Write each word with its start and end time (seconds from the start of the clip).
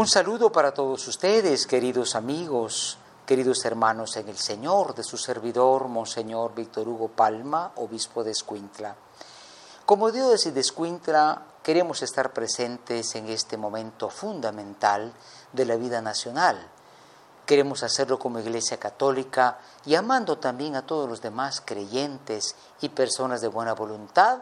Un 0.00 0.08
saludo 0.08 0.50
para 0.50 0.72
todos 0.72 1.06
ustedes, 1.08 1.66
queridos 1.66 2.14
amigos, 2.14 2.96
queridos 3.26 3.62
hermanos 3.66 4.16
en 4.16 4.30
el 4.30 4.38
Señor, 4.38 4.94
de 4.94 5.04
su 5.04 5.18
servidor, 5.18 5.88
Monseñor 5.88 6.54
Víctor 6.54 6.88
Hugo 6.88 7.08
Palma, 7.08 7.72
obispo 7.76 8.24
de 8.24 8.30
Escuintla. 8.30 8.96
Como 9.84 10.10
diócesis 10.10 10.54
de 10.54 10.60
Escuintla, 10.60 11.42
queremos 11.62 12.00
estar 12.00 12.32
presentes 12.32 13.14
en 13.14 13.28
este 13.28 13.58
momento 13.58 14.08
fundamental 14.08 15.12
de 15.52 15.66
la 15.66 15.76
vida 15.76 16.00
nacional. 16.00 16.66
Queremos 17.44 17.82
hacerlo 17.82 18.18
como 18.18 18.38
Iglesia 18.38 18.78
Católica 18.78 19.58
y 19.84 19.96
amando 19.96 20.38
también 20.38 20.76
a 20.76 20.86
todos 20.86 21.10
los 21.10 21.20
demás 21.20 21.60
creyentes 21.62 22.56
y 22.80 22.88
personas 22.88 23.42
de 23.42 23.48
buena 23.48 23.74
voluntad 23.74 24.38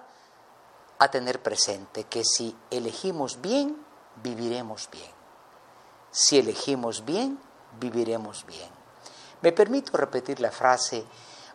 a 1.01 1.11
tener 1.11 1.43
presente 1.43 2.05
que 2.05 2.23
si 2.23 2.57
elegimos 2.71 3.41
bien, 3.41 3.77
viviremos 4.23 4.89
bien. 4.93 5.18
Si 6.11 6.39
elegimos 6.39 7.05
bien, 7.05 7.39
viviremos 7.79 8.45
bien. 8.47 8.71
Me 9.43 9.53
permito 9.53 9.97
repetir 9.97 10.41
la 10.41 10.51
frase 10.51 11.05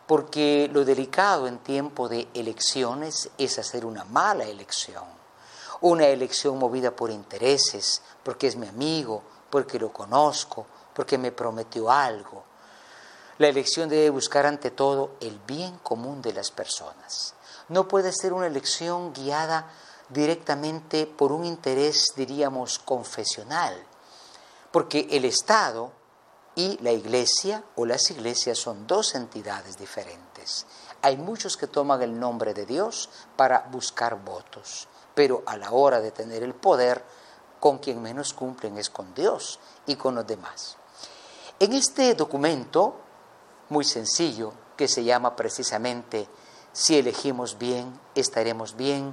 porque 0.06 0.68
lo 0.72 0.84
delicado 0.84 1.46
en 1.46 1.58
tiempo 1.58 2.08
de 2.08 2.28
elecciones 2.34 3.30
es 3.38 3.58
hacer 3.58 3.84
una 3.84 4.04
mala 4.04 4.44
elección. 4.44 5.04
Una 5.80 6.06
elección 6.06 6.58
movida 6.58 6.94
por 6.94 7.10
intereses, 7.10 8.02
porque 8.22 8.46
es 8.46 8.56
mi 8.56 8.66
amigo, 8.66 9.22
porque 9.50 9.78
lo 9.78 9.92
conozco, 9.92 10.66
porque 10.94 11.18
me 11.18 11.32
prometió 11.32 11.90
algo. 11.90 12.44
La 13.38 13.48
elección 13.48 13.88
debe 13.88 14.10
buscar 14.10 14.46
ante 14.46 14.70
todo 14.70 15.16
el 15.20 15.38
bien 15.40 15.78
común 15.78 16.22
de 16.22 16.32
las 16.32 16.50
personas. 16.50 17.34
No 17.68 17.88
puede 17.88 18.12
ser 18.12 18.32
una 18.32 18.46
elección 18.46 19.12
guiada 19.12 19.70
directamente 20.08 21.06
por 21.06 21.32
un 21.32 21.44
interés, 21.44 22.12
diríamos, 22.14 22.78
confesional, 22.78 23.74
porque 24.74 25.06
el 25.12 25.24
Estado 25.24 25.92
y 26.56 26.82
la 26.82 26.90
Iglesia 26.90 27.62
o 27.76 27.86
las 27.86 28.10
iglesias 28.10 28.58
son 28.58 28.88
dos 28.88 29.14
entidades 29.14 29.78
diferentes. 29.78 30.66
Hay 31.00 31.16
muchos 31.16 31.56
que 31.56 31.68
toman 31.68 32.02
el 32.02 32.18
nombre 32.18 32.54
de 32.54 32.66
Dios 32.66 33.08
para 33.36 33.68
buscar 33.70 34.24
votos, 34.24 34.88
pero 35.14 35.44
a 35.46 35.56
la 35.56 35.70
hora 35.70 36.00
de 36.00 36.10
tener 36.10 36.42
el 36.42 36.54
poder, 36.54 37.04
con 37.60 37.78
quien 37.78 38.02
menos 38.02 38.32
cumplen 38.32 38.76
es 38.76 38.90
con 38.90 39.14
Dios 39.14 39.60
y 39.86 39.94
con 39.94 40.16
los 40.16 40.26
demás. 40.26 40.76
En 41.60 41.72
este 41.72 42.12
documento, 42.16 42.96
muy 43.68 43.84
sencillo, 43.84 44.52
que 44.76 44.88
se 44.88 45.04
llama 45.04 45.36
precisamente 45.36 46.28
Si 46.72 46.98
elegimos 46.98 47.58
bien, 47.58 48.00
estaremos 48.16 48.74
bien, 48.74 49.12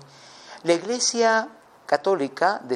la 0.64 0.74
Iglesia 0.74 1.50
Católica 1.86 2.60
de 2.64 2.74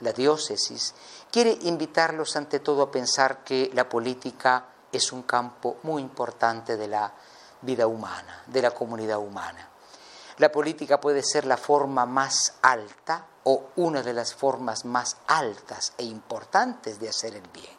la 0.00 0.12
diócesis, 0.12 0.94
quiere 1.30 1.56
invitarlos 1.62 2.36
ante 2.36 2.60
todo 2.60 2.82
a 2.82 2.90
pensar 2.90 3.44
que 3.44 3.70
la 3.74 3.88
política 3.88 4.66
es 4.92 5.12
un 5.12 5.22
campo 5.22 5.78
muy 5.82 6.02
importante 6.02 6.76
de 6.76 6.88
la 6.88 7.12
vida 7.62 7.86
humana, 7.86 8.42
de 8.46 8.62
la 8.62 8.70
comunidad 8.70 9.18
humana. 9.18 9.70
La 10.38 10.52
política 10.52 11.00
puede 11.00 11.22
ser 11.22 11.46
la 11.46 11.56
forma 11.56 12.04
más 12.04 12.54
alta 12.60 13.26
o 13.44 13.68
una 13.76 14.02
de 14.02 14.12
las 14.12 14.34
formas 14.34 14.84
más 14.84 15.16
altas 15.26 15.94
e 15.96 16.04
importantes 16.04 17.00
de 17.00 17.08
hacer 17.08 17.34
el 17.34 17.48
bien. 17.48 17.74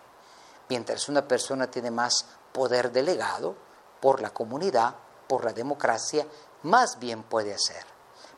Mientras 0.70 1.08
una 1.08 1.28
persona 1.28 1.70
tiene 1.70 1.92
más 1.92 2.26
poder 2.52 2.92
delegado 2.92 3.56
por 4.02 4.22
la 4.22 4.32
comunidad, 4.32 4.96
por 5.28 5.46
la 5.46 5.54
democracia, 5.54 6.26
más 6.64 6.98
bien 7.00 7.24
puede 7.24 7.54
hacer. 7.54 7.86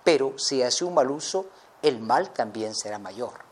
Pero 0.04 0.38
si 0.38 0.62
hace 0.64 0.84
un 0.84 0.94
mal 0.94 1.10
uso, 1.10 1.46
el 1.82 2.00
mal 2.00 2.32
también 2.32 2.76
será 2.76 3.00
mayor. 3.00 3.49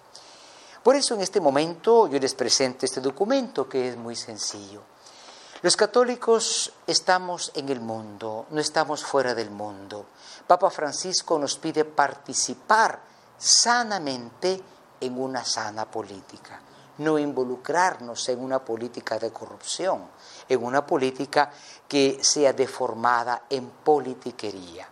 Por 0.88 0.96
eso 0.96 1.16
en 1.16 1.20
este 1.20 1.42
momento 1.42 2.08
yo 2.08 2.18
les 2.18 2.34
presento 2.34 2.86
este 2.86 3.02
documento 3.02 3.68
que 3.68 3.90
es 3.90 3.98
muy 3.98 4.16
sencillo. 4.16 4.84
Los 5.62 5.76
católicos 5.76 6.72
estamos 6.88 7.52
en 7.56 7.68
el 7.68 7.82
mundo, 7.82 8.46
no 8.52 8.62
estamos 8.62 9.04
fuera 9.04 9.36
del 9.36 9.50
mundo. 9.50 10.06
Papa 10.48 10.70
Francisco 10.70 11.38
nos 11.38 11.58
pide 11.58 11.84
participar 11.84 13.02
sanamente 13.38 14.62
en 15.02 15.20
una 15.20 15.44
sana 15.44 15.92
política, 15.92 16.62
no 17.00 17.20
involucrarnos 17.20 18.30
en 18.30 18.40
una 18.40 18.64
política 18.64 19.20
de 19.20 19.30
corrupción, 19.30 20.04
en 20.48 20.64
una 20.64 20.88
política 20.88 21.52
que 21.86 22.20
sea 22.22 22.54
deformada 22.54 23.44
en 23.50 23.68
politiquería. 23.84 24.88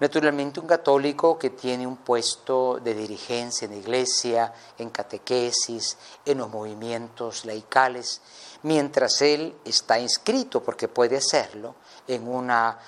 Naturalmente 0.00 0.58
un 0.58 0.66
católico 0.66 1.38
que 1.38 1.50
tiene 1.50 1.86
un 1.86 1.98
puesto 1.98 2.80
de 2.82 2.94
dirigencia 2.94 3.66
en 3.66 3.72
la 3.72 3.78
iglesia, 3.78 4.52
en 4.76 4.90
catequesis, 4.90 5.96
en 6.24 6.38
los 6.38 6.50
movimientos 6.50 7.44
laicales, 7.44 8.20
mientras 8.62 9.22
él 9.22 9.54
está 9.64 9.98
inscrito, 9.98 10.62
porque 10.62 10.88
puede 10.88 11.18
hacerlo, 11.18 11.76
en 12.08 12.26
una 12.28 12.78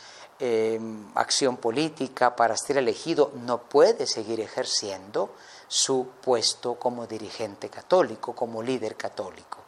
eh, 0.41 0.81
acción 1.15 1.59
política 1.59 2.35
para 2.35 2.57
ser 2.57 2.79
elegido, 2.79 3.33
no 3.35 3.63
puede 3.63 4.07
seguir 4.07 4.41
ejerciendo 4.41 5.31
su 5.69 6.09
puesto 6.21 6.75
como 6.75 7.07
dirigente 7.07 7.71
católico, 7.71 8.35
como 8.35 8.63
líder 8.63 8.97
católico. 8.97 9.66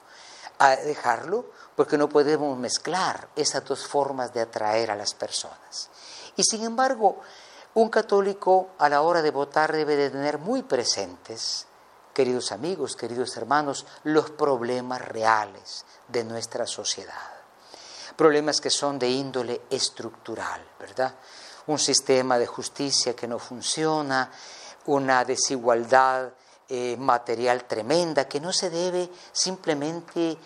A 0.59 0.77
dejarlo 0.77 1.47
porque 1.77 1.97
no 1.97 2.09
podemos 2.09 2.59
mezclar 2.59 3.29
esas 3.37 3.65
dos 3.65 3.87
formas 3.87 4.33
de 4.35 4.41
atraer 4.41 4.91
a 4.91 4.97
las 4.97 5.15
personas. 5.15 5.91
Y 6.37 6.43
sin 6.43 6.65
embargo, 6.65 7.21
un 7.75 7.89
católico 7.89 8.71
a 8.79 8.89
la 8.89 9.03
hora 9.03 9.23
de 9.23 9.31
votar 9.31 9.73
debe 9.73 9.95
de 9.95 10.11
tener 10.11 10.39
muy 10.39 10.63
presentes, 10.65 11.67
queridos 12.13 12.51
amigos, 12.51 12.97
queridos 12.97 13.37
hermanos, 13.37 13.87
los 14.03 14.31
problemas 14.31 15.01
reales 15.01 15.85
de 16.09 16.25
nuestra 16.25 16.67
sociedad. 16.67 17.15
Problemas 18.17 18.61
que 18.61 18.71
son 18.71 18.99
de 18.99 19.09
índole 19.09 19.63
estructural, 19.71 20.61
¿verdad? 20.81 21.15
Un 21.69 21.79
sistema 21.79 22.39
de 22.39 22.47
justicia 22.49 23.15
que 23.15 23.29
no 23.29 23.39
funciona, 23.39 24.29
una 24.87 25.25
desigualdad 25.25 26.33
material 26.99 27.65
tremenda 27.65 28.29
que 28.29 28.41
no 28.41 28.53
se 28.53 28.69
debe 28.69 29.11
simplemente 29.33 30.37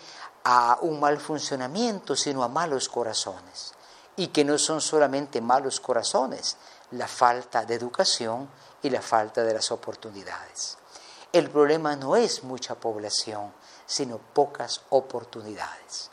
a 0.45 0.77
un 0.81 0.99
mal 0.99 1.19
funcionamiento, 1.19 2.15
sino 2.15 2.43
a 2.43 2.47
malos 2.47 2.89
corazones 2.89 3.73
y 4.15 4.27
que 4.27 4.43
no 4.43 4.57
son 4.57 4.81
solamente 4.81 5.41
malos 5.41 5.79
corazones, 5.79 6.57
la 6.91 7.07
falta 7.07 7.65
de 7.65 7.75
educación 7.75 8.49
y 8.81 8.89
la 8.89 9.01
falta 9.01 9.43
de 9.43 9.53
las 9.53 9.71
oportunidades. 9.71 10.77
El 11.31 11.49
problema 11.49 11.95
no 11.95 12.15
es 12.15 12.43
mucha 12.43 12.75
población, 12.75 13.51
sino 13.85 14.19
pocas 14.19 14.81
oportunidades. 14.89 16.11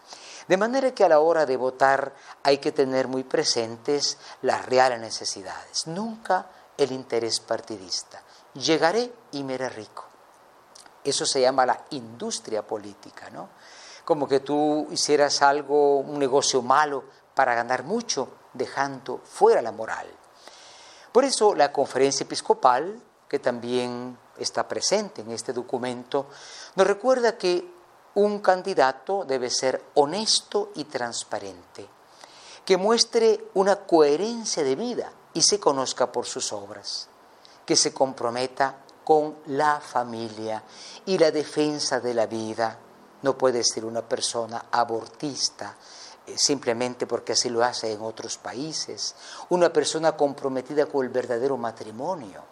De 0.48 0.56
manera 0.56 0.94
que 0.94 1.04
a 1.04 1.09
la 1.09 1.21
hora 1.21 1.44
de 1.44 1.56
votar 1.56 2.15
hay 2.42 2.59
que 2.59 2.72
tener 2.72 3.06
muy 3.06 3.25
presentes 3.25 4.16
las 4.42 4.65
reales 4.66 4.98
necesidades, 4.98 5.87
nunca 5.87 6.47
el 6.77 6.92
interés 6.92 7.38
partidista. 7.41 8.22
Llegaré 8.54 9.12
y 9.32 9.42
me 9.44 9.54
haré 9.54 9.68
rico. 9.68 10.04
Eso 11.04 11.24
se 11.24 11.40
llama 11.40 11.66
la 11.66 11.84
industria 11.90 12.66
política, 12.66 13.30
¿no? 13.30 13.48
Como 14.04 14.26
que 14.28 14.40
tú 14.40 14.86
hicieras 14.90 15.40
algo, 15.42 15.98
un 15.98 16.18
negocio 16.18 16.62
malo 16.62 17.04
para 17.34 17.54
ganar 17.54 17.84
mucho, 17.84 18.28
dejando 18.52 19.18
fuera 19.18 19.62
la 19.62 19.72
moral. 19.72 20.06
Por 21.12 21.24
eso 21.24 21.54
la 21.54 21.72
conferencia 21.72 22.24
episcopal, 22.24 23.00
que 23.28 23.38
también 23.38 24.18
está 24.38 24.66
presente 24.66 25.22
en 25.22 25.30
este 25.30 25.52
documento, 25.52 26.26
nos 26.74 26.86
recuerda 26.86 27.36
que 27.36 27.80
un 28.14 28.40
candidato 28.40 29.24
debe 29.24 29.50
ser 29.50 29.82
honesto 29.94 30.70
y 30.74 30.84
transparente, 30.84 31.88
que 32.64 32.76
muestre 32.76 33.44
una 33.54 33.86
coherencia 33.86 34.64
de 34.64 34.76
vida 34.76 35.12
y 35.32 35.42
se 35.42 35.60
conozca 35.60 36.10
por 36.10 36.26
sus 36.26 36.53
obras, 36.53 37.08
que 37.70 37.76
se 37.76 37.94
comprometa 37.94 38.78
con 39.04 39.36
la 39.46 39.78
familia 39.80 40.60
y 41.06 41.16
la 41.16 41.30
defensa 41.30 42.00
de 42.00 42.12
la 42.12 42.26
vida. 42.26 42.76
No 43.22 43.38
puede 43.38 43.62
ser 43.62 43.84
una 43.84 44.02
persona 44.02 44.64
abortista, 44.72 45.76
eh, 46.26 46.36
simplemente 46.36 47.06
porque 47.06 47.34
así 47.34 47.48
lo 47.48 47.62
hace 47.62 47.92
en 47.92 48.02
otros 48.02 48.38
países. 48.38 49.14
Una 49.50 49.72
persona 49.72 50.16
comprometida 50.16 50.86
con 50.86 51.06
el 51.06 51.12
verdadero 51.12 51.56
matrimonio, 51.56 52.42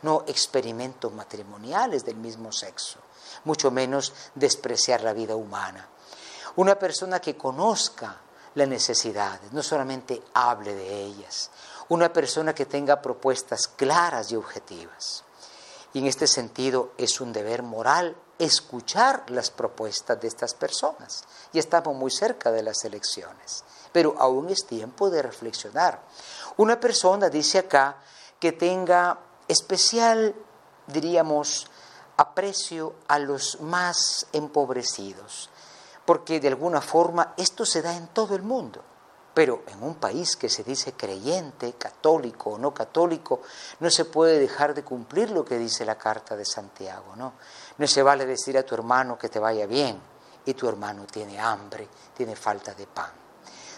no 0.00 0.24
experimentos 0.26 1.12
matrimoniales 1.12 2.02
del 2.06 2.16
mismo 2.16 2.50
sexo, 2.50 3.00
mucho 3.44 3.70
menos 3.70 4.14
despreciar 4.34 5.02
la 5.02 5.12
vida 5.12 5.36
humana. 5.36 5.86
Una 6.56 6.78
persona 6.78 7.20
que 7.20 7.36
conozca 7.36 8.18
las 8.54 8.68
necesidades, 8.68 9.52
no 9.52 9.62
solamente 9.62 10.22
hable 10.32 10.74
de 10.74 11.04
ellas. 11.04 11.50
Una 11.88 12.12
persona 12.12 12.54
que 12.54 12.66
tenga 12.66 13.02
propuestas 13.02 13.68
claras 13.68 14.32
y 14.32 14.36
objetivas. 14.36 15.24
Y 15.92 16.00
en 16.00 16.06
este 16.06 16.26
sentido 16.26 16.92
es 16.98 17.20
un 17.20 17.32
deber 17.32 17.62
moral 17.62 18.16
escuchar 18.38 19.30
las 19.30 19.50
propuestas 19.50 20.20
de 20.20 20.28
estas 20.28 20.54
personas. 20.54 21.24
Y 21.52 21.58
estamos 21.58 21.94
muy 21.94 22.10
cerca 22.10 22.50
de 22.50 22.62
las 22.62 22.84
elecciones, 22.84 23.64
pero 23.92 24.14
aún 24.18 24.50
es 24.50 24.66
tiempo 24.66 25.10
de 25.10 25.22
reflexionar. 25.22 26.00
Una 26.56 26.80
persona 26.80 27.28
dice 27.28 27.58
acá 27.58 27.98
que 28.40 28.52
tenga 28.52 29.18
especial, 29.46 30.34
diríamos, 30.86 31.68
aprecio 32.16 32.94
a 33.08 33.18
los 33.18 33.60
más 33.60 34.26
empobrecidos, 34.32 35.50
porque 36.04 36.40
de 36.40 36.48
alguna 36.48 36.80
forma 36.80 37.34
esto 37.36 37.64
se 37.64 37.82
da 37.82 37.96
en 37.96 38.08
todo 38.08 38.34
el 38.34 38.42
mundo. 38.42 38.82
Pero 39.34 39.64
en 39.66 39.82
un 39.82 39.96
país 39.96 40.36
que 40.36 40.48
se 40.48 40.62
dice 40.62 40.92
creyente, 40.92 41.72
católico 41.72 42.50
o 42.50 42.58
no 42.58 42.72
católico, 42.72 43.42
no 43.80 43.90
se 43.90 44.04
puede 44.04 44.38
dejar 44.38 44.74
de 44.74 44.84
cumplir 44.84 45.30
lo 45.30 45.44
que 45.44 45.58
dice 45.58 45.84
la 45.84 45.98
carta 45.98 46.36
de 46.36 46.44
Santiago, 46.44 47.16
¿no? 47.16 47.34
No 47.76 47.86
se 47.88 48.02
vale 48.02 48.26
decir 48.26 48.56
a 48.56 48.62
tu 48.62 48.76
hermano 48.76 49.18
que 49.18 49.28
te 49.28 49.40
vaya 49.40 49.66
bien 49.66 50.00
y 50.46 50.54
tu 50.54 50.68
hermano 50.68 51.04
tiene 51.06 51.40
hambre, 51.40 51.88
tiene 52.16 52.36
falta 52.36 52.74
de 52.74 52.86
pan. 52.86 53.10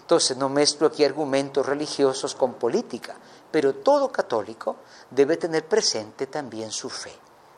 Entonces 0.00 0.36
no 0.36 0.48
mezclo 0.48 0.88
aquí 0.88 1.04
argumentos 1.04 1.64
religiosos 1.66 2.34
con 2.34 2.54
política, 2.54 3.16
pero 3.50 3.76
todo 3.76 4.12
católico 4.12 4.76
debe 5.10 5.36
tener 5.36 5.66
presente 5.66 6.26
también 6.26 6.70
su 6.70 6.90
fe. 6.90 7.12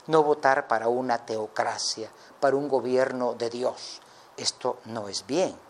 No 0.07 0.23
votar 0.23 0.69
para 0.69 0.89
una 0.89 1.27
teocracia, 1.27 2.11
para 2.41 2.57
un 2.57 2.69
gobierno 2.69 3.35
de 3.35 3.51
Dios. 3.51 4.01
Esto 4.37 4.79
no 4.87 5.09
es 5.09 5.27
bien. 5.27 5.68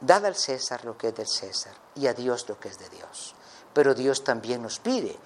Dad 0.00 0.26
al 0.26 0.36
César 0.36 0.84
lo 0.84 0.96
que 0.96 1.08
es 1.08 1.14
del 1.14 1.26
César 1.26 1.74
y 1.94 2.06
a 2.06 2.14
Dios 2.14 2.48
lo 2.48 2.58
que 2.58 2.68
es 2.68 2.78
de 2.78 2.88
Dios. 2.88 3.34
Pero 3.72 3.94
Dios 3.94 4.24
también 4.24 4.62
nos 4.62 4.78
pide 4.78 5.18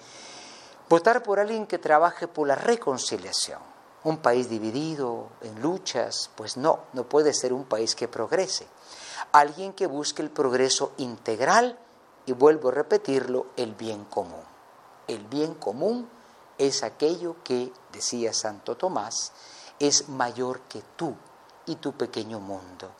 votar 0.88 1.22
por 1.22 1.40
alguien 1.40 1.66
que 1.66 1.78
trabaje 1.78 2.28
por 2.28 2.46
la 2.46 2.54
reconciliación. 2.54 3.60
Un 4.04 4.18
país 4.18 4.50
dividido 4.50 5.28
en 5.40 5.62
luchas, 5.62 6.30
pues 6.34 6.56
no, 6.56 6.80
no 6.92 7.04
puede 7.04 7.32
ser 7.32 7.52
un 7.52 7.64
país 7.64 7.94
que 7.94 8.08
progrese. 8.08 8.66
Alguien 9.32 9.72
que 9.72 9.86
busque 9.86 10.20
el 10.20 10.30
progreso 10.30 10.92
integral 10.98 11.78
y 12.26 12.32
vuelvo 12.32 12.68
a 12.68 12.72
repetirlo, 12.72 13.46
el 13.56 13.74
bien 13.74 14.04
común. 14.04 14.44
El 15.06 15.24
bien 15.28 15.54
común 15.54 16.10
es 16.58 16.82
aquello 16.82 17.36
que, 17.42 17.72
decía 17.92 18.32
Santo 18.32 18.76
Tomás, 18.76 19.32
es 19.78 20.08
mayor 20.08 20.60
que 20.62 20.82
tú 20.96 21.14
y 21.66 21.76
tu 21.76 21.92
pequeño 21.92 22.38
mundo. 22.38 22.90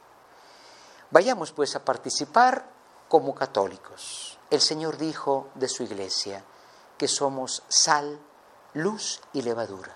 Vayamos 1.13 1.53
pues 1.53 1.77
a 1.77 1.85
participar 1.85 2.67
como 3.07 3.35
católicos. 3.35 4.39
El 4.49 4.63
Señor 4.63 4.97
dijo 4.97 5.51
de 5.55 5.69
su 5.69 5.83
iglesia 5.83 6.43
que 6.97 7.07
somos 7.07 7.63
sal, 7.69 8.19
luz 8.73 9.21
y 9.35 9.43
levadura, 9.43 9.95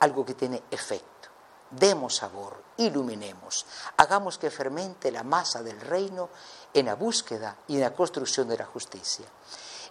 algo 0.00 0.26
que 0.26 0.34
tiene 0.34 0.62
efecto. 0.70 1.30
Demos 1.70 2.16
sabor, 2.16 2.62
iluminemos, 2.76 3.64
hagamos 3.96 4.36
que 4.36 4.50
fermente 4.50 5.10
la 5.10 5.22
masa 5.22 5.62
del 5.62 5.80
reino 5.80 6.28
en 6.74 6.86
la 6.86 6.94
búsqueda 6.94 7.56
y 7.66 7.76
en 7.76 7.80
la 7.80 7.94
construcción 7.94 8.48
de 8.48 8.58
la 8.58 8.66
justicia. 8.66 9.24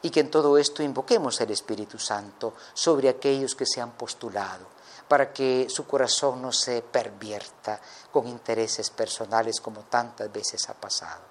Y 0.03 0.11
que 0.11 0.19
en 0.19 0.29
todo 0.29 0.59
esto 0.59 0.83
invoquemos 0.83 1.41
el 1.41 1.49
Espíritu 1.49 1.97
Santo 1.97 2.53
sobre 2.75 3.09
aquellos 3.09 3.55
que 3.55 3.65
se 3.65 3.81
han 3.81 3.93
postulado, 3.93 4.67
para 5.07 5.31
que 5.31 5.67
su 5.69 5.87
corazón 5.87 6.41
no 6.41 6.51
se 6.51 6.81
pervierta 6.81 7.79
con 8.11 8.27
intereses 8.27 8.89
personales 8.89 9.61
como 9.61 9.81
tantas 9.81 10.31
veces 10.31 10.69
ha 10.69 10.73
pasado. 10.73 11.21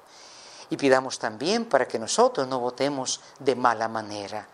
Y 0.70 0.76
pidamos 0.76 1.18
también 1.18 1.66
para 1.66 1.86
que 1.86 1.98
nosotros 1.98 2.48
no 2.48 2.58
votemos 2.58 3.20
de 3.38 3.54
mala 3.54 3.88
manera 3.88 4.46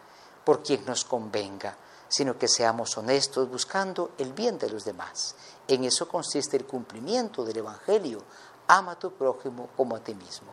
por 0.45 0.63
quien 0.63 0.85
nos 0.85 1.05
convenga, 1.05 1.77
sino 2.09 2.37
que 2.37 2.49
seamos 2.49 2.97
honestos 2.99 3.49
buscando 3.49 4.11
el 4.19 4.33
bien 4.33 4.59
de 4.59 4.69
los 4.69 4.85
demás. 4.85 5.35
En 5.67 5.85
eso 5.85 6.09
consiste 6.09 6.57
el 6.57 6.67
cumplimiento 6.67 7.45
del 7.45 7.59
Evangelio. 7.59 8.23
Ama 8.69 8.93
a 8.93 8.99
tu 8.99 9.13
prójimo 9.13 9.71
como 9.77 9.97
a 9.97 10.01
ti 10.01 10.15
mismo. 10.15 10.53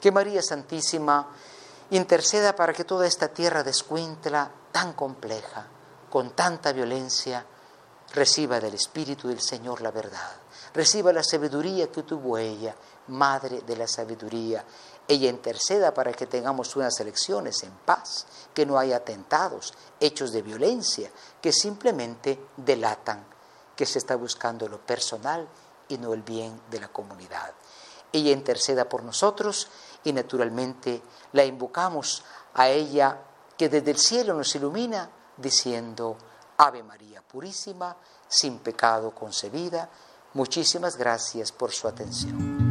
Que 0.00 0.12
María 0.12 0.42
Santísima 0.42 1.28
interceda 1.90 2.54
para 2.54 2.72
que 2.72 2.84
toda 2.84 3.06
esta 3.06 3.28
tierra 3.28 3.62
de 3.62 3.70
Escuintla, 3.70 4.50
tan 4.72 4.92
compleja, 4.92 5.66
con 6.10 6.30
tanta 6.32 6.72
violencia, 6.72 7.46
reciba 8.12 8.60
del 8.60 8.74
Espíritu 8.74 9.28
del 9.28 9.40
Señor 9.40 9.80
la 9.80 9.90
verdad. 9.90 10.32
Reciba 10.72 11.12
la 11.12 11.22
sabiduría 11.22 11.90
que 11.90 12.02
tuvo 12.02 12.36
ella, 12.38 12.74
Madre 13.08 13.60
de 13.60 13.76
la 13.76 13.86
Sabiduría, 13.86 14.64
ella 15.06 15.28
interceda 15.28 15.92
para 15.92 16.12
que 16.12 16.26
tengamos 16.26 16.74
unas 16.76 16.98
elecciones 17.00 17.62
en 17.62 17.72
paz, 17.84 18.26
que 18.54 18.64
no 18.64 18.78
haya 18.78 18.96
atentados, 18.96 19.74
hechos 20.00 20.32
de 20.32 20.40
violencia, 20.40 21.10
que 21.42 21.52
simplemente 21.52 22.40
delatan 22.56 23.24
que 23.76 23.84
se 23.84 23.98
está 23.98 24.16
buscando 24.16 24.66
lo 24.68 24.78
personal 24.78 25.46
y 25.88 25.98
no 25.98 26.14
el 26.14 26.22
bien 26.22 26.58
de 26.70 26.80
la 26.80 26.88
comunidad. 26.88 27.52
Ella 28.12 28.30
interceda 28.30 28.88
por 28.88 29.02
nosotros 29.02 29.68
y 30.04 30.12
naturalmente 30.12 31.02
la 31.32 31.44
invocamos 31.44 32.24
a 32.54 32.68
ella 32.68 33.20
que 33.58 33.68
desde 33.68 33.90
el 33.90 33.98
cielo 33.98 34.34
nos 34.34 34.54
ilumina 34.54 35.10
diciendo, 35.36 36.16
Ave 36.56 36.82
María 36.82 37.22
Purísima, 37.22 37.96
sin 38.28 38.58
pecado 38.58 39.12
concebida, 39.12 39.88
muchísimas 40.34 40.96
gracias 40.96 41.52
por 41.52 41.72
su 41.72 41.88
atención. 41.88 42.63